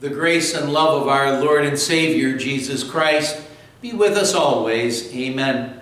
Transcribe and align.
The 0.00 0.08
grace 0.08 0.54
and 0.54 0.72
love 0.72 1.02
of 1.02 1.08
our 1.08 1.42
Lord 1.42 1.66
and 1.66 1.78
Savior, 1.78 2.34
Jesus 2.34 2.82
Christ, 2.82 3.38
be 3.82 3.92
with 3.92 4.16
us 4.16 4.32
always. 4.32 5.14
Amen. 5.14 5.78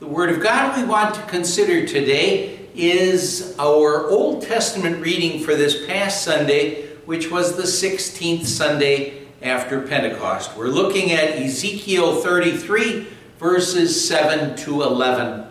The 0.00 0.06
Word 0.06 0.28
of 0.28 0.42
God 0.42 0.78
we 0.78 0.86
want 0.86 1.14
to 1.14 1.22
consider 1.22 1.86
today 1.86 2.68
is 2.74 3.56
our 3.58 4.06
Old 4.10 4.42
Testament 4.42 5.00
reading 5.00 5.42
for 5.42 5.54
this 5.54 5.86
past 5.86 6.24
Sunday, 6.24 6.88
which 7.06 7.30
was 7.30 7.56
the 7.56 7.62
16th 7.62 8.44
Sunday 8.44 9.26
after 9.40 9.80
Pentecost. 9.80 10.54
We're 10.58 10.68
looking 10.68 11.12
at 11.12 11.30
Ezekiel 11.30 12.16
33, 12.20 13.06
verses 13.38 14.06
7 14.06 14.58
to 14.58 14.82
11, 14.82 15.46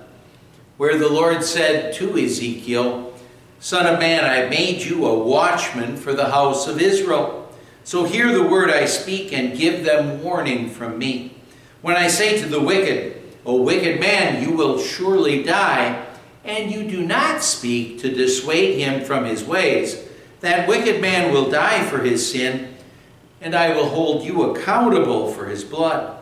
where 0.78 1.00
the 1.00 1.10
Lord 1.10 1.44
said 1.44 1.96
to 1.96 2.16
Ezekiel, 2.16 3.12
Son 3.60 3.92
of 3.92 4.00
man, 4.00 4.24
I 4.24 4.48
made 4.50 4.84
you 4.84 5.08
a 5.08 5.18
watchman 5.18 5.98
for 5.98 6.14
the 6.14 6.30
house 6.30 6.68
of 6.68 6.80
Israel. 6.80 7.43
So 7.84 8.06
hear 8.06 8.32
the 8.32 8.48
word 8.48 8.70
I 8.70 8.86
speak 8.86 9.34
and 9.34 9.58
give 9.58 9.84
them 9.84 10.24
warning 10.24 10.70
from 10.70 10.98
me. 10.98 11.36
When 11.82 11.98
I 11.98 12.08
say 12.08 12.40
to 12.42 12.48
the 12.48 12.62
wicked, 12.62 13.22
O 13.46 13.62
wicked 13.62 14.00
man, 14.00 14.42
you 14.42 14.56
will 14.56 14.80
surely 14.80 15.44
die, 15.44 16.06
and 16.46 16.72
you 16.72 16.90
do 16.90 17.06
not 17.06 17.44
speak 17.44 18.00
to 18.00 18.14
dissuade 18.14 18.80
him 18.80 19.04
from 19.04 19.26
his 19.26 19.44
ways, 19.44 20.08
that 20.40 20.68
wicked 20.68 21.02
man 21.02 21.34
will 21.34 21.50
die 21.50 21.86
for 21.86 22.00
his 22.00 22.32
sin, 22.32 22.76
and 23.42 23.54
I 23.54 23.76
will 23.76 23.90
hold 23.90 24.24
you 24.24 24.52
accountable 24.52 25.32
for 25.32 25.46
his 25.46 25.64
blood. 25.64 26.18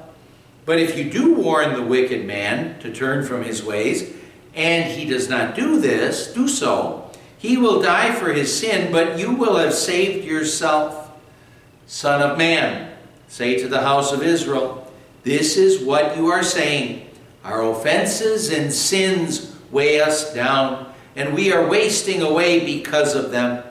But 0.65 0.79
if 0.79 0.98
you 0.98 1.09
do 1.09 1.35
warn 1.35 1.73
the 1.73 1.84
wicked 1.84 2.25
man 2.25 2.79
to 2.79 2.93
turn 2.93 3.25
from 3.25 3.43
his 3.43 3.63
ways, 3.63 4.13
and 4.55 4.91
he 4.91 5.05
does 5.05 5.29
not 5.29 5.55
do 5.55 5.79
this, 5.79 6.34
do 6.34 6.48
so, 6.48 7.12
he 7.37 7.57
will 7.57 7.81
die 7.81 8.13
for 8.13 8.31
his 8.34 8.55
sin, 8.55 8.91
but 8.91 9.17
you 9.17 9.34
will 9.34 9.57
have 9.57 9.73
saved 9.73 10.25
yourself. 10.25 11.00
Son 11.91 12.21
of 12.21 12.37
man, 12.37 12.89
say 13.27 13.59
to 13.59 13.67
the 13.67 13.81
house 13.81 14.13
of 14.13 14.23
Israel, 14.23 14.89
This 15.23 15.57
is 15.57 15.84
what 15.84 16.15
you 16.15 16.27
are 16.27 16.41
saying. 16.41 17.05
Our 17.43 17.70
offenses 17.70 18.49
and 18.49 18.71
sins 18.71 19.53
weigh 19.71 19.99
us 19.99 20.33
down, 20.33 20.93
and 21.17 21.33
we 21.33 21.51
are 21.51 21.67
wasting 21.67 22.21
away 22.21 22.63
because 22.63 23.13
of 23.13 23.31
them. 23.31 23.61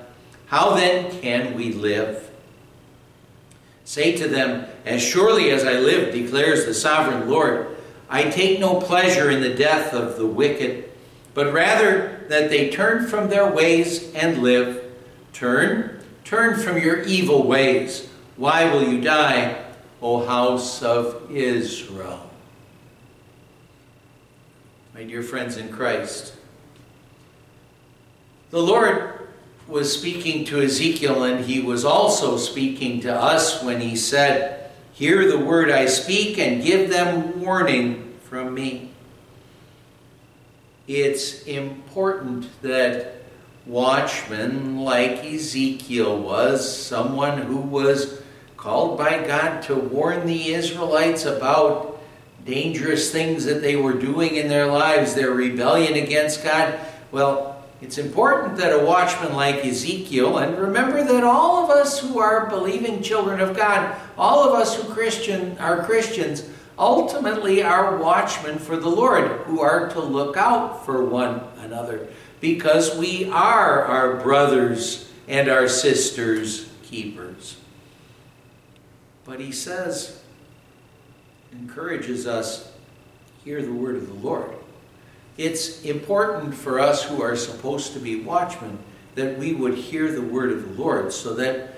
How 0.48 0.74
then 0.74 1.18
can 1.22 1.54
we 1.54 1.72
live? 1.72 2.30
Say 3.86 4.18
to 4.18 4.28
them, 4.28 4.66
As 4.84 5.02
surely 5.02 5.50
as 5.50 5.64
I 5.64 5.78
live, 5.78 6.12
declares 6.12 6.66
the 6.66 6.74
sovereign 6.74 7.26
Lord, 7.26 7.74
I 8.10 8.24
take 8.24 8.60
no 8.60 8.82
pleasure 8.82 9.30
in 9.30 9.40
the 9.40 9.54
death 9.54 9.94
of 9.94 10.18
the 10.18 10.26
wicked, 10.26 10.90
but 11.32 11.54
rather 11.54 12.26
that 12.28 12.50
they 12.50 12.68
turn 12.68 13.06
from 13.06 13.30
their 13.30 13.50
ways 13.50 14.12
and 14.12 14.42
live. 14.42 14.84
Turn, 15.32 15.89
turn 16.24 16.58
from 16.58 16.78
your 16.78 17.02
evil 17.02 17.46
ways. 17.46 18.08
Why 18.36 18.72
will 18.72 18.82
you 18.82 19.00
die, 19.00 19.64
O 20.00 20.24
house 20.24 20.82
of 20.82 21.30
Israel? 21.30 22.30
My 24.94 25.04
dear 25.04 25.22
friends 25.22 25.56
in 25.56 25.70
Christ, 25.70 26.34
the 28.50 28.62
Lord 28.62 29.28
was 29.68 29.96
speaking 29.96 30.44
to 30.46 30.60
Ezekiel, 30.60 31.22
and 31.22 31.44
he 31.44 31.60
was 31.60 31.84
also 31.84 32.36
speaking 32.36 33.00
to 33.02 33.14
us 33.14 33.62
when 33.62 33.80
he 33.80 33.94
said, 33.94 34.70
Hear 34.92 35.28
the 35.30 35.38
word 35.38 35.70
I 35.70 35.86
speak 35.86 36.38
and 36.38 36.62
give 36.62 36.90
them 36.90 37.40
warning 37.40 38.18
from 38.24 38.52
me. 38.52 38.90
It's 40.86 41.44
important 41.44 42.48
that 42.62 43.19
watchmen 43.70 44.80
like 44.80 45.24
Ezekiel 45.24 46.18
was, 46.18 46.76
someone 46.76 47.38
who 47.38 47.58
was 47.58 48.20
called 48.56 48.98
by 48.98 49.24
God 49.24 49.62
to 49.62 49.76
warn 49.76 50.26
the 50.26 50.52
Israelites 50.52 51.24
about 51.24 52.00
dangerous 52.44 53.12
things 53.12 53.44
that 53.44 53.62
they 53.62 53.76
were 53.76 53.92
doing 53.92 54.34
in 54.34 54.48
their 54.48 54.66
lives, 54.66 55.14
their 55.14 55.30
rebellion 55.30 55.94
against 55.94 56.42
God. 56.42 56.80
Well, 57.12 57.64
it's 57.80 57.96
important 57.96 58.56
that 58.56 58.72
a 58.78 58.84
watchman 58.84 59.34
like 59.34 59.64
Ezekiel, 59.64 60.38
and 60.38 60.58
remember 60.58 61.04
that 61.04 61.22
all 61.22 61.64
of 61.64 61.70
us 61.70 62.00
who 62.00 62.18
are 62.18 62.50
believing 62.50 63.02
children 63.02 63.40
of 63.40 63.56
God, 63.56 63.94
all 64.18 64.46
of 64.46 64.52
us 64.52 64.74
who 64.74 64.92
Christian 64.92 65.56
are 65.58 65.84
Christians, 65.84 66.46
ultimately 66.76 67.62
are 67.62 67.98
watchmen 67.98 68.58
for 68.58 68.76
the 68.76 68.88
Lord, 68.88 69.30
who 69.42 69.60
are 69.60 69.88
to 69.90 70.00
look 70.00 70.36
out 70.36 70.84
for 70.84 71.04
one 71.04 71.40
another, 71.60 72.08
because 72.40 72.96
we 72.96 73.28
are 73.30 73.84
our 73.84 74.16
brothers 74.16 75.10
and 75.28 75.48
our 75.48 75.68
sisters' 75.68 76.68
keepers. 76.82 77.56
But 79.24 79.40
he 79.40 79.52
says, 79.52 80.22
encourages 81.52 82.26
us, 82.26 82.72
hear 83.44 83.62
the 83.62 83.72
word 83.72 83.96
of 83.96 84.06
the 84.06 84.26
Lord. 84.26 84.54
It's 85.36 85.82
important 85.82 86.54
for 86.54 86.80
us 86.80 87.04
who 87.04 87.22
are 87.22 87.36
supposed 87.36 87.92
to 87.92 87.98
be 87.98 88.20
watchmen 88.20 88.78
that 89.14 89.38
we 89.38 89.52
would 89.52 89.74
hear 89.74 90.10
the 90.10 90.22
word 90.22 90.52
of 90.52 90.76
the 90.76 90.82
Lord 90.82 91.12
so 91.12 91.34
that 91.34 91.70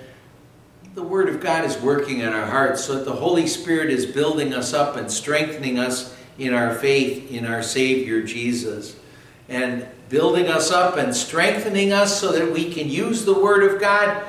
the 0.95 1.03
Word 1.03 1.29
of 1.29 1.41
God 1.41 1.65
is 1.65 1.79
working 1.79 2.21
in 2.21 2.29
our 2.29 2.47
hearts, 2.47 2.85
so 2.85 2.97
that 2.97 3.05
the 3.05 3.13
Holy 3.13 3.47
Spirit 3.47 3.91
is 3.91 4.05
building 4.05 4.53
us 4.53 4.75
up 4.75 4.97
and 4.97 5.11
strengthening 5.11 5.79
us 5.79 6.15
in 6.39 6.53
our 6.53 6.75
faith 6.75 7.31
in 7.31 7.47
our 7.47 7.63
Savior 7.63 8.23
Jesus. 8.23 8.97
And 9.49 9.87
building 10.13 10.47
us 10.47 10.71
up 10.71 10.99
and 10.99 11.17
strengthening 11.17 11.91
us 11.91 12.21
so 12.21 12.33
that 12.33 12.53
we 12.53 12.71
can 12.71 12.87
use 12.87 13.25
the 13.25 13.33
Word 13.33 13.65
of 13.65 13.81
God 13.81 14.23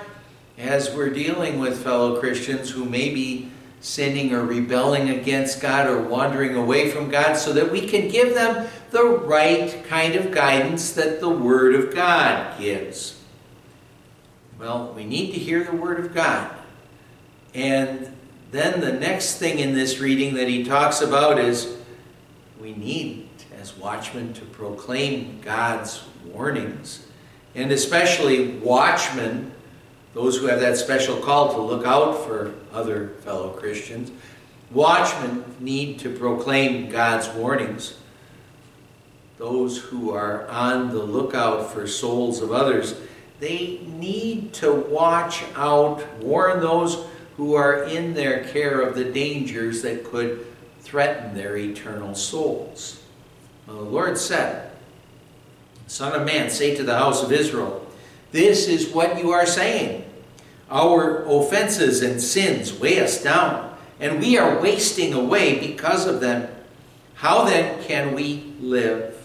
as 0.57 0.95
we're 0.95 1.09
dealing 1.09 1.59
with 1.59 1.83
fellow 1.83 2.21
Christians 2.21 2.69
who 2.69 2.85
may 2.85 3.13
be 3.13 3.51
sinning 3.81 4.33
or 4.33 4.45
rebelling 4.45 5.09
against 5.09 5.59
God 5.59 5.87
or 5.87 6.01
wandering 6.01 6.55
away 6.55 6.89
from 6.89 7.09
God, 7.09 7.33
so 7.33 7.51
that 7.51 7.69
we 7.69 7.85
can 7.85 8.07
give 8.07 8.33
them 8.33 8.69
the 8.91 9.03
right 9.03 9.83
kind 9.83 10.15
of 10.15 10.31
guidance 10.31 10.93
that 10.93 11.19
the 11.19 11.27
Word 11.27 11.75
of 11.75 11.93
God 11.93 12.57
gives. 12.57 13.19
Well, 14.57 14.93
we 14.95 15.03
need 15.03 15.33
to 15.33 15.37
hear 15.37 15.65
the 15.65 15.75
Word 15.75 15.99
of 15.99 16.15
God. 16.15 16.49
And 17.53 18.15
then 18.51 18.79
the 18.79 18.93
next 18.93 19.35
thing 19.35 19.59
in 19.59 19.73
this 19.73 19.99
reading 19.99 20.35
that 20.35 20.47
he 20.47 20.63
talks 20.63 21.01
about 21.01 21.39
is 21.39 21.75
we 22.61 22.73
need, 22.73 23.22
as 23.63 23.77
watchmen, 23.77 24.33
to 24.33 24.41
proclaim 24.41 25.39
God's 25.41 26.03
warnings. 26.25 27.07
And 27.55 27.71
especially 27.71 28.57
watchmen 28.57 29.53
those 30.13 30.37
who 30.37 30.47
have 30.47 30.59
that 30.59 30.75
special 30.75 31.15
call 31.15 31.53
to 31.53 31.61
look 31.61 31.85
out 31.87 32.25
for 32.25 32.53
other 32.73 33.09
fellow 33.21 33.51
Christians. 33.51 34.11
Watchmen 34.69 35.45
need 35.61 35.97
to 35.99 36.13
proclaim 36.13 36.89
God's 36.89 37.29
warnings. 37.29 37.95
Those 39.37 39.77
who 39.77 40.11
are 40.11 40.45
on 40.49 40.89
the 40.89 41.01
lookout 41.01 41.71
for 41.71 41.87
souls 41.87 42.41
of 42.41 42.51
others, 42.51 42.95
they 43.39 43.79
need 43.87 44.51
to 44.55 44.73
watch 44.73 45.41
out, 45.55 46.05
warn 46.19 46.59
those 46.59 47.05
who 47.37 47.55
are 47.55 47.83
in 47.85 48.13
their 48.13 48.43
care 48.43 48.81
of 48.81 48.93
the 48.93 49.05
dangers 49.05 49.81
that 49.83 50.03
could 50.03 50.45
threaten 50.81 51.33
their 51.33 51.55
eternal 51.55 52.13
souls. 52.13 53.02
Well, 53.67 53.77
the 53.77 53.83
Lord 53.83 54.17
said, 54.17 54.71
Son 55.87 56.19
of 56.19 56.25
man, 56.25 56.49
say 56.49 56.75
to 56.75 56.83
the 56.83 56.97
house 56.97 57.23
of 57.23 57.31
Israel, 57.31 57.85
This 58.31 58.67
is 58.67 58.93
what 58.93 59.17
you 59.19 59.31
are 59.31 59.45
saying. 59.45 60.05
Our 60.69 61.23
offenses 61.25 62.01
and 62.01 62.21
sins 62.21 62.73
weigh 62.73 62.99
us 62.99 63.21
down, 63.21 63.75
and 63.99 64.19
we 64.19 64.37
are 64.37 64.59
wasting 64.59 65.13
away 65.13 65.59
because 65.59 66.07
of 66.07 66.19
them. 66.19 66.49
How 67.15 67.45
then 67.45 67.83
can 67.83 68.15
we 68.15 68.53
live? 68.59 69.15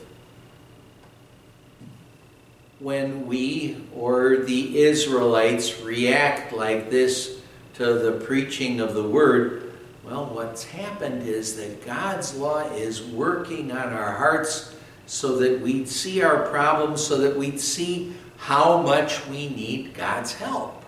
When 2.81 3.27
we 3.27 3.85
or 3.95 4.37
the 4.37 4.79
Israelites 4.79 5.81
react 5.81 6.53
like 6.53 6.91
this 6.91 7.41
to 7.75 7.95
the 7.95 8.13
preaching 8.25 8.79
of 8.79 8.95
the 8.95 9.09
word, 9.09 9.73
well, 10.09 10.25
what's 10.27 10.65
happened 10.65 11.29
is 11.29 11.57
that 11.57 11.85
God's 11.85 12.35
law 12.35 12.61
is 12.71 13.03
working 13.03 13.71
on 13.71 13.93
our 13.93 14.13
hearts 14.13 14.75
so 15.05 15.37
that 15.39 15.61
we'd 15.61 15.89
see 15.89 16.23
our 16.23 16.49
problems, 16.49 17.05
so 17.05 17.19
that 17.19 17.37
we'd 17.37 17.61
see 17.61 18.15
how 18.39 18.81
much 18.81 19.27
we 19.27 19.51
need 19.51 19.93
God's 19.93 20.33
help. 20.33 20.83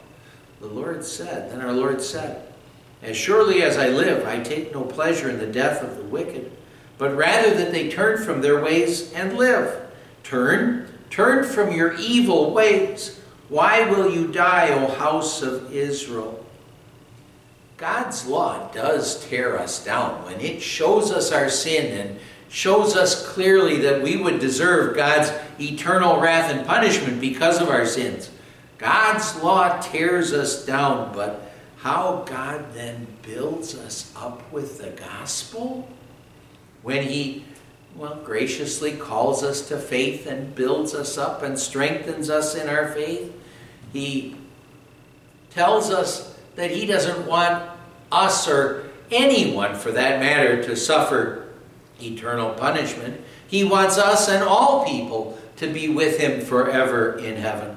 The 0.61 0.69
Lord 0.69 1.05
said, 1.05 1.51
then 1.51 1.61
our 1.61 1.73
Lord 1.73 2.01
said, 2.01 2.47
As 3.03 3.17
surely 3.17 3.63
as 3.63 3.77
I 3.77 3.89
live, 3.89 4.27
I 4.27 4.41
take 4.41 4.73
no 4.73 4.85
pleasure 4.85 5.29
in 5.29 5.39
the 5.39 5.47
death 5.47 5.83
of 5.83 5.97
the 5.97 6.05
wicked, 6.05 6.51
but 6.97 7.15
rather 7.15 7.55
that 7.55 7.73
they 7.73 7.91
turn 7.91 8.25
from 8.25 8.41
their 8.41 8.63
ways 8.63 9.13
and 9.13 9.37
live. 9.37 9.91
Turn, 10.23 10.89
turn 11.11 11.45
from 11.45 11.73
your 11.73 11.95
evil 11.95 12.53
ways. 12.53 13.21
Why 13.51 13.91
will 13.91 14.11
you 14.11 14.29
die, 14.29 14.71
O 14.71 14.87
house 14.95 15.43
of 15.43 15.75
Israel? 15.75 16.45
God's 17.81 18.27
law 18.27 18.71
does 18.73 19.27
tear 19.27 19.59
us 19.59 19.83
down 19.83 20.27
when 20.27 20.39
it 20.39 20.61
shows 20.61 21.11
us 21.11 21.33
our 21.33 21.49
sin 21.49 21.99
and 21.99 22.21
shows 22.51 22.95
us 22.95 23.27
clearly 23.27 23.79
that 23.79 24.03
we 24.03 24.19
would 24.19 24.39
deserve 24.39 24.95
God's 24.95 25.33
eternal 25.59 26.21
wrath 26.21 26.53
and 26.53 26.67
punishment 26.67 27.23
because 27.23 27.59
of 27.59 27.71
our 27.71 27.87
sins. 27.87 28.29
God's 28.77 29.35
law 29.43 29.81
tears 29.81 30.35
us 30.35 30.67
down, 30.67 31.15
but 31.15 31.53
how 31.79 32.27
God 32.29 32.67
then 32.75 33.07
builds 33.23 33.75
us 33.75 34.13
up 34.15 34.53
with 34.53 34.77
the 34.77 34.91
gospel 34.91 35.89
when 36.83 37.05
He, 37.05 37.47
well, 37.97 38.21
graciously 38.23 38.93
calls 38.93 39.43
us 39.43 39.67
to 39.69 39.79
faith 39.79 40.27
and 40.27 40.55
builds 40.55 40.95
us 40.95 41.17
up 41.17 41.43
and 41.43 41.59
strengthens 41.59 42.29
us 42.29 42.55
in 42.55 42.69
our 42.69 42.93
faith. 42.93 43.33
He 43.95 44.37
tells 45.49 45.91
us 45.91 46.30
that 46.61 46.71
He 46.71 46.87
doesn't 46.87 47.27
want 47.27 47.71
us 48.13 48.47
or 48.49 48.91
anyone 49.11 49.75
for 49.75 49.91
that 49.93 50.21
matter 50.21 50.63
to 50.65 50.77
suffer 50.77 51.49
eternal 52.01 52.53
punishment. 52.55 53.21
He 53.47 53.65
wants 53.65 53.99
us 53.99 54.29
and 54.29 54.45
all 54.45 54.85
people 54.85 55.39
to 55.57 55.73
be 55.73 55.89
with 55.89 56.19
Him 56.19 56.41
forever 56.41 57.19
in 57.19 57.37
heaven. 57.37 57.77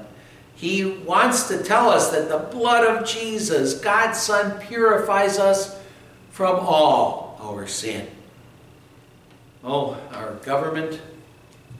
He 0.54 0.84
wants 0.84 1.48
to 1.48 1.62
tell 1.62 1.90
us 1.90 2.10
that 2.10 2.28
the 2.28 2.38
blood 2.38 2.86
of 2.86 3.06
Jesus, 3.06 3.74
God's 3.80 4.18
Son, 4.20 4.60
purifies 4.60 5.38
us 5.38 5.78
from 6.30 6.56
all 6.56 7.38
our 7.42 7.66
sin. 7.66 8.08
Oh, 9.62 9.98
our 10.12 10.34
government, 10.36 11.00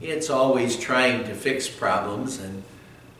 it's 0.00 0.30
always 0.30 0.76
trying 0.76 1.24
to 1.24 1.34
fix 1.34 1.68
problems, 1.68 2.38
and 2.38 2.62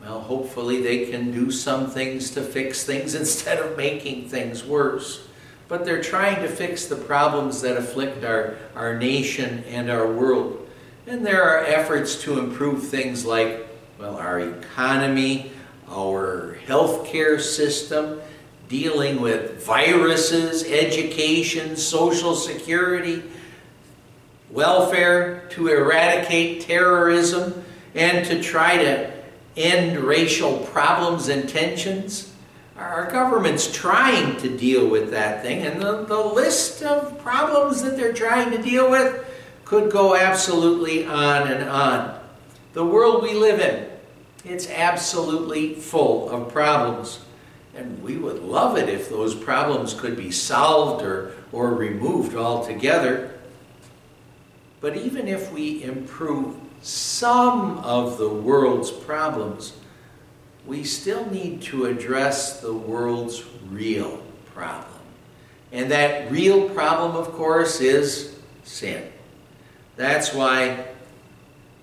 well, 0.05 0.21
hopefully 0.21 0.81
they 0.81 1.07
can 1.07 1.31
do 1.31 1.49
some 1.49 1.89
things 1.89 2.29
to 2.31 2.41
fix 2.41 2.83
things 2.83 3.15
instead 3.21 3.57
of 3.57 3.75
making 3.75 4.29
things 4.29 4.63
worse. 4.63 5.27
But 5.67 5.83
they're 5.83 6.03
trying 6.03 6.43
to 6.43 6.47
fix 6.47 6.85
the 6.85 6.95
problems 6.95 7.61
that 7.61 7.75
afflict 7.75 8.23
our, 8.23 8.55
our 8.75 8.97
nation 8.99 9.63
and 9.67 9.89
our 9.89 10.11
world. 10.11 10.69
And 11.07 11.25
there 11.25 11.41
are 11.41 11.65
efforts 11.65 12.21
to 12.23 12.39
improve 12.39 12.87
things 12.87 13.25
like, 13.25 13.65
well, 13.97 14.15
our 14.17 14.39
economy, 14.39 15.51
our 15.89 16.57
healthcare 16.67 17.41
system, 17.41 18.21
dealing 18.69 19.21
with 19.21 19.63
viruses, 19.63 20.63
education, 20.63 21.75
social 21.75 22.35
security, 22.35 23.23
welfare, 24.51 25.47
to 25.49 25.67
eradicate 25.67 26.61
terrorism, 26.61 27.63
and 27.95 28.25
to 28.27 28.41
try 28.41 28.77
to 28.77 29.14
end 29.55 29.99
racial 29.99 30.59
problems 30.59 31.27
and 31.27 31.47
tensions. 31.47 32.31
Our 32.77 33.09
government's 33.09 33.71
trying 33.71 34.37
to 34.37 34.57
deal 34.57 34.87
with 34.87 35.11
that 35.11 35.41
thing, 35.41 35.65
and 35.65 35.81
the, 35.81 36.03
the 36.03 36.19
list 36.19 36.83
of 36.83 37.17
problems 37.19 37.81
that 37.81 37.95
they're 37.95 38.13
trying 38.13 38.51
to 38.51 38.61
deal 38.61 38.91
with 38.91 39.25
could 39.63 39.91
go 39.91 40.15
absolutely 40.15 41.05
on 41.05 41.51
and 41.51 41.69
on. 41.69 42.19
The 42.73 42.85
world 42.85 43.23
we 43.23 43.33
live 43.33 43.61
in 43.61 43.89
it's 44.45 44.69
absolutely 44.69 45.73
full 45.73 46.29
of 46.29 46.53
problems. 46.53 47.19
And 47.75 48.01
we 48.01 48.17
would 48.17 48.41
love 48.41 48.77
it 48.77 48.87
if 48.87 49.09
those 49.09 49.35
problems 49.35 49.93
could 49.93 50.15
be 50.15 50.31
solved 50.31 51.03
or, 51.03 51.33
or 51.51 51.73
removed 51.73 52.35
altogether. 52.35 53.31
But 54.79 54.95
even 54.95 55.27
if 55.27 55.51
we 55.51 55.83
improve 55.83 56.55
some 56.81 57.79
of 57.79 58.17
the 58.17 58.29
world's 58.29 58.91
problems, 58.91 59.73
we 60.65 60.83
still 60.83 61.25
need 61.29 61.61
to 61.63 61.85
address 61.85 62.59
the 62.61 62.73
world's 62.73 63.43
real 63.69 64.21
problem. 64.53 65.01
And 65.71 65.91
that 65.91 66.31
real 66.31 66.69
problem, 66.69 67.15
of 67.15 67.31
course, 67.33 67.81
is 67.81 68.35
sin. 68.63 69.11
That's 69.95 70.33
why 70.33 70.85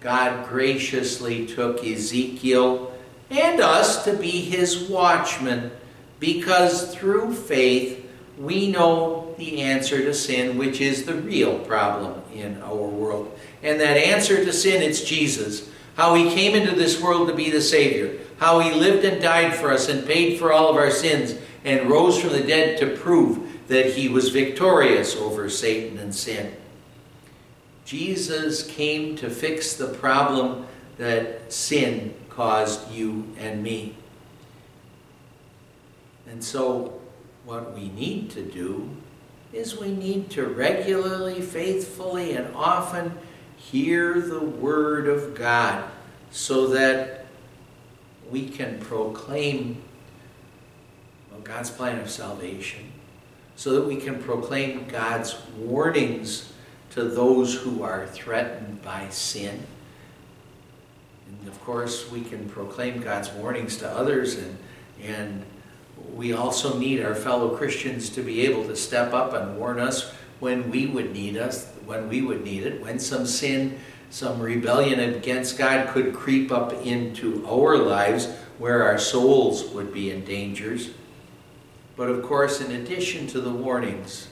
God 0.00 0.48
graciously 0.48 1.46
took 1.46 1.84
Ezekiel 1.84 2.92
and 3.30 3.60
us 3.60 4.04
to 4.04 4.14
be 4.14 4.30
his 4.42 4.88
watchmen 4.88 5.70
because 6.18 6.94
through 6.94 7.34
faith 7.34 8.04
we 8.38 8.70
know 8.70 9.21
the 9.50 9.62
answer 9.62 10.02
to 10.02 10.14
sin, 10.14 10.56
which 10.56 10.80
is 10.80 11.04
the 11.04 11.14
real 11.14 11.58
problem 11.60 12.22
in 12.32 12.60
our 12.62 12.76
world. 12.76 13.36
And 13.62 13.80
that 13.80 13.96
answer 13.96 14.44
to 14.44 14.52
sin, 14.52 14.82
it's 14.82 15.02
Jesus. 15.02 15.68
How 15.96 16.14
he 16.14 16.30
came 16.30 16.54
into 16.54 16.74
this 16.74 17.00
world 17.00 17.28
to 17.28 17.34
be 17.34 17.50
the 17.50 17.60
Savior. 17.60 18.18
How 18.38 18.60
he 18.60 18.72
lived 18.72 19.04
and 19.04 19.20
died 19.20 19.54
for 19.54 19.70
us 19.70 19.88
and 19.88 20.06
paid 20.06 20.38
for 20.38 20.52
all 20.52 20.70
of 20.70 20.76
our 20.76 20.90
sins 20.90 21.34
and 21.64 21.90
rose 21.90 22.20
from 22.20 22.32
the 22.32 22.42
dead 22.42 22.78
to 22.78 22.96
prove 22.96 23.68
that 23.68 23.94
he 23.94 24.08
was 24.08 24.30
victorious 24.30 25.16
over 25.16 25.48
Satan 25.48 25.98
and 25.98 26.14
sin. 26.14 26.54
Jesus 27.84 28.66
came 28.66 29.16
to 29.16 29.28
fix 29.28 29.74
the 29.74 29.88
problem 29.88 30.66
that 30.98 31.52
sin 31.52 32.14
caused 32.30 32.90
you 32.90 33.26
and 33.38 33.62
me. 33.62 33.96
And 36.26 36.42
so, 36.42 37.00
what 37.44 37.74
we 37.74 37.88
need 37.90 38.30
to 38.30 38.42
do 38.42 38.96
is 39.52 39.78
we 39.78 39.90
need 39.90 40.30
to 40.30 40.46
regularly, 40.46 41.40
faithfully, 41.40 42.32
and 42.32 42.54
often 42.54 43.18
hear 43.56 44.20
the 44.20 44.40
Word 44.40 45.08
of 45.08 45.34
God 45.34 45.90
so 46.30 46.68
that 46.68 47.26
we 48.30 48.48
can 48.48 48.78
proclaim 48.80 49.82
well, 51.30 51.40
God's 51.40 51.70
plan 51.70 51.98
of 51.98 52.10
salvation, 52.10 52.92
so 53.56 53.72
that 53.74 53.86
we 53.86 53.96
can 53.96 54.22
proclaim 54.22 54.86
God's 54.88 55.36
warnings 55.56 56.52
to 56.90 57.04
those 57.04 57.54
who 57.54 57.82
are 57.82 58.06
threatened 58.06 58.82
by 58.82 59.08
sin. 59.10 59.66
And 61.40 61.48
of 61.48 61.60
course, 61.62 62.10
we 62.10 62.22
can 62.22 62.48
proclaim 62.48 63.00
God's 63.00 63.30
warnings 63.30 63.76
to 63.78 63.88
others, 63.88 64.36
and, 64.36 64.58
and 65.02 65.44
we 66.14 66.32
also 66.32 66.78
need 66.78 67.02
our 67.02 67.14
fellow 67.14 67.56
Christians 67.56 68.10
to 68.10 68.22
be 68.22 68.42
able 68.46 68.64
to 68.66 68.76
step 68.76 69.12
up 69.12 69.32
and 69.34 69.56
warn 69.56 69.80
us 69.80 70.12
when 70.40 70.70
we 70.70 70.86
would 70.86 71.12
need 71.12 71.36
us, 71.36 71.66
when 71.84 72.08
we 72.08 72.22
would 72.22 72.44
need 72.44 72.64
it, 72.64 72.82
when 72.82 72.98
some 72.98 73.26
sin, 73.26 73.78
some 74.10 74.40
rebellion 74.40 75.00
against 75.00 75.56
God 75.56 75.88
could 75.88 76.14
creep 76.14 76.50
up 76.52 76.72
into 76.84 77.46
our 77.46 77.76
lives 77.76 78.26
where 78.58 78.82
our 78.82 78.98
souls 78.98 79.64
would 79.70 79.92
be 79.92 80.10
in 80.10 80.24
dangers. 80.24 80.90
But 81.96 82.08
of 82.08 82.22
course, 82.22 82.60
in 82.60 82.72
addition 82.72 83.26
to 83.28 83.40
the 83.40 83.52
warnings, 83.52 84.28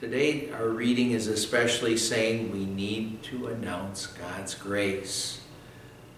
Today, 0.00 0.48
our 0.52 0.68
reading 0.68 1.10
is 1.10 1.26
especially 1.26 1.96
saying 1.96 2.52
we 2.52 2.64
need 2.64 3.20
to 3.24 3.48
announce 3.48 4.06
God's 4.06 4.54
grace. 4.54 5.40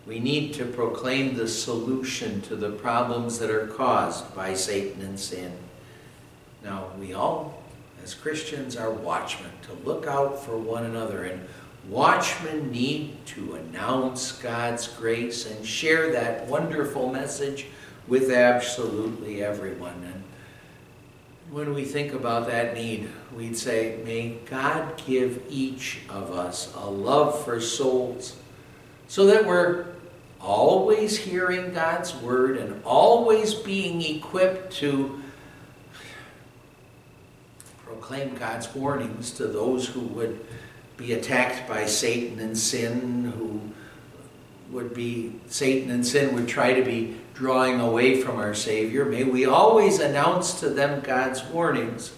We 0.06 0.18
need 0.18 0.54
to 0.54 0.64
proclaim 0.64 1.36
the 1.36 1.48
solution 1.48 2.40
to 2.42 2.56
the 2.56 2.70
problems 2.70 3.38
that 3.38 3.50
are 3.50 3.66
caused 3.66 4.34
by 4.34 4.54
Satan 4.54 5.02
and 5.02 5.18
sin. 5.18 5.52
Now, 6.64 6.86
we 6.98 7.12
all, 7.12 7.62
as 8.02 8.14
Christians, 8.14 8.76
are 8.76 8.90
watchmen 8.90 9.50
to 9.62 9.88
look 9.88 10.06
out 10.06 10.42
for 10.42 10.56
one 10.56 10.84
another, 10.84 11.24
and 11.24 11.46
watchmen 11.88 12.70
need 12.70 13.24
to 13.26 13.54
announce 13.54 14.32
God's 14.32 14.88
grace 14.88 15.50
and 15.50 15.64
share 15.64 16.12
that 16.12 16.46
wonderful 16.46 17.12
message 17.12 17.66
with 18.08 18.30
absolutely 18.30 19.42
everyone. 19.42 20.02
And 20.04 20.24
when 21.50 21.74
we 21.74 21.84
think 21.84 22.12
about 22.12 22.46
that 22.46 22.74
need, 22.74 23.08
we'd 23.34 23.56
say, 23.56 24.00
may 24.04 24.38
God 24.48 25.02
give 25.06 25.42
each 25.48 25.98
of 26.08 26.32
us 26.32 26.72
a 26.74 26.88
love 26.88 27.44
for 27.44 27.60
souls 27.60 28.36
so 29.08 29.26
that 29.26 29.44
we're 29.44 29.86
always 30.40 31.16
hearing 31.16 31.72
God's 31.72 32.14
word 32.16 32.56
and 32.56 32.82
always 32.84 33.54
being 33.54 34.02
equipped 34.02 34.72
to 34.74 35.22
proclaim 37.84 38.34
God's 38.34 38.74
warnings 38.74 39.30
to 39.32 39.46
those 39.46 39.86
who 39.86 40.00
would 40.00 40.44
be 40.96 41.12
attacked 41.12 41.68
by 41.68 41.86
Satan 41.86 42.38
and 42.40 42.56
sin, 42.56 43.32
who 43.36 43.60
would 44.70 44.94
be, 44.94 45.32
Satan 45.48 45.90
and 45.90 46.06
sin 46.06 46.34
would 46.34 46.48
try 46.48 46.72
to 46.72 46.82
be 46.82 47.16
drawing 47.34 47.80
away 47.80 48.20
from 48.20 48.36
our 48.36 48.54
Savior. 48.54 49.04
May 49.04 49.24
we 49.24 49.46
always 49.46 49.98
announce 49.98 50.60
to 50.60 50.68
them 50.68 51.00
God's 51.00 51.42
warnings. 51.44 52.12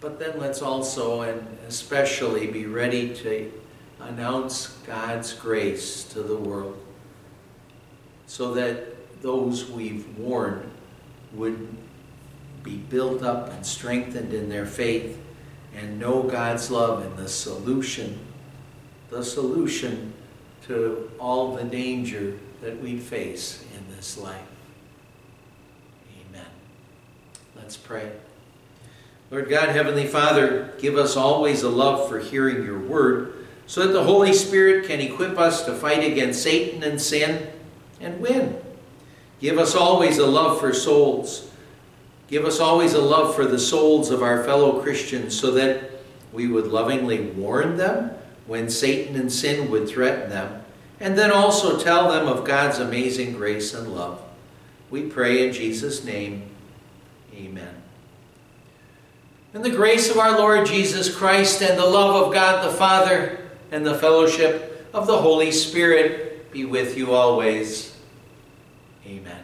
But 0.00 0.18
then 0.18 0.38
let's 0.38 0.60
also 0.60 1.22
and 1.22 1.46
especially 1.66 2.46
be 2.46 2.66
ready 2.66 3.14
to 3.14 3.52
announce 4.08 4.68
God's 4.86 5.32
grace 5.32 6.04
to 6.04 6.22
the 6.22 6.36
world 6.36 6.78
so 8.26 8.54
that 8.54 9.22
those 9.22 9.70
we've 9.70 10.06
warned 10.18 10.70
would 11.32 11.68
be 12.62 12.76
built 12.76 13.22
up 13.22 13.50
and 13.50 13.64
strengthened 13.64 14.32
in 14.32 14.48
their 14.48 14.66
faith 14.66 15.20
and 15.74 15.98
know 15.98 16.22
God's 16.22 16.70
love 16.70 17.04
and 17.04 17.16
the 17.16 17.28
solution, 17.28 18.18
the 19.10 19.24
solution 19.24 20.12
to 20.66 21.10
all 21.18 21.54
the 21.54 21.64
danger 21.64 22.38
that 22.62 22.80
we 22.80 22.98
face 22.98 23.64
in 23.76 23.96
this 23.96 24.16
life. 24.16 24.40
Amen. 26.28 26.46
Let's 27.56 27.76
pray. 27.76 28.10
Lord 29.30 29.48
God, 29.48 29.70
Heavenly 29.70 30.06
Father, 30.06 30.72
give 30.78 30.96
us 30.96 31.16
always 31.16 31.62
a 31.62 31.68
love 31.68 32.08
for 32.08 32.20
hearing 32.20 32.64
your 32.64 32.78
word 32.78 33.43
so 33.66 33.86
that 33.86 33.92
the 33.92 34.04
Holy 34.04 34.32
Spirit 34.32 34.86
can 34.86 35.00
equip 35.00 35.38
us 35.38 35.64
to 35.64 35.74
fight 35.74 36.04
against 36.04 36.42
Satan 36.42 36.82
and 36.82 37.00
sin 37.00 37.48
and 38.00 38.20
win. 38.20 38.60
Give 39.40 39.58
us 39.58 39.74
always 39.74 40.18
a 40.18 40.26
love 40.26 40.60
for 40.60 40.72
souls 40.72 41.50
Give 42.28 42.44
us 42.46 42.58
always 42.58 42.94
a 42.94 43.00
love 43.02 43.34
for 43.34 43.44
the 43.44 43.58
souls 43.58 44.10
of 44.10 44.22
our 44.22 44.42
fellow 44.44 44.80
Christians 44.80 45.38
so 45.38 45.50
that 45.52 45.90
we 46.32 46.48
would 46.48 46.66
lovingly 46.66 47.20
warn 47.20 47.76
them 47.76 48.10
when 48.46 48.70
Satan 48.70 49.14
and 49.16 49.30
sin 49.30 49.70
would 49.70 49.88
threaten 49.88 50.30
them, 50.30 50.64
and 51.00 51.16
then 51.16 51.30
also 51.30 51.78
tell 51.78 52.10
them 52.10 52.26
of 52.26 52.44
God's 52.44 52.78
amazing 52.78 53.34
grace 53.34 53.72
and 53.72 53.94
love. 53.94 54.20
We 54.90 55.02
pray 55.02 55.46
in 55.46 55.52
Jesus' 55.52 56.04
name. 56.04 56.50
Amen. 57.34 57.74
And 59.52 59.64
the 59.64 59.70
grace 59.70 60.10
of 60.10 60.18
our 60.18 60.36
Lord 60.36 60.66
Jesus 60.66 61.14
Christ 61.14 61.62
and 61.62 61.78
the 61.78 61.86
love 61.86 62.26
of 62.26 62.34
God 62.34 62.68
the 62.68 62.76
Father 62.76 63.43
and 63.74 63.84
the 63.84 63.94
fellowship 63.94 64.88
of 64.94 65.08
the 65.08 65.18
Holy 65.18 65.50
Spirit 65.50 66.52
be 66.52 66.64
with 66.64 66.96
you 66.96 67.12
always. 67.12 67.92
Amen. 69.04 69.43